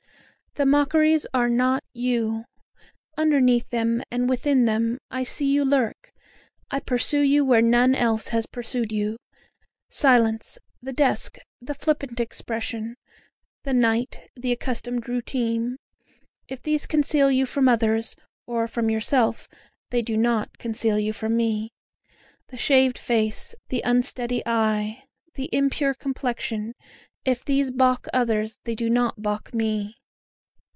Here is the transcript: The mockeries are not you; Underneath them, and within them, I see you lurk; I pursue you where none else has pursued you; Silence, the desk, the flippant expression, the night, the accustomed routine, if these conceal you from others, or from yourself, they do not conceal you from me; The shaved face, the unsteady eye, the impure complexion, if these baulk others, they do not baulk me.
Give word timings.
The 0.55 0.65
mockeries 0.65 1.25
are 1.33 1.47
not 1.47 1.81
you; 1.93 2.43
Underneath 3.17 3.69
them, 3.69 4.03
and 4.11 4.27
within 4.29 4.65
them, 4.65 4.99
I 5.09 5.23
see 5.23 5.49
you 5.49 5.63
lurk; 5.63 6.11
I 6.69 6.81
pursue 6.81 7.21
you 7.21 7.45
where 7.45 7.61
none 7.61 7.95
else 7.95 8.27
has 8.27 8.45
pursued 8.47 8.91
you; 8.91 9.17
Silence, 9.89 10.59
the 10.81 10.91
desk, 10.91 11.37
the 11.61 11.73
flippant 11.73 12.19
expression, 12.19 12.95
the 13.63 13.71
night, 13.71 14.27
the 14.35 14.51
accustomed 14.51 15.07
routine, 15.07 15.77
if 16.49 16.61
these 16.61 16.85
conceal 16.85 17.31
you 17.31 17.45
from 17.45 17.69
others, 17.69 18.17
or 18.45 18.67
from 18.67 18.89
yourself, 18.89 19.47
they 19.89 20.01
do 20.01 20.17
not 20.17 20.57
conceal 20.57 20.99
you 20.99 21.13
from 21.13 21.37
me; 21.37 21.71
The 22.49 22.57
shaved 22.57 22.97
face, 22.97 23.55
the 23.69 23.83
unsteady 23.85 24.43
eye, 24.45 25.03
the 25.35 25.49
impure 25.53 25.93
complexion, 25.93 26.73
if 27.23 27.45
these 27.45 27.71
baulk 27.71 28.09
others, 28.11 28.57
they 28.65 28.75
do 28.75 28.89
not 28.89 29.21
baulk 29.21 29.53
me. 29.53 29.95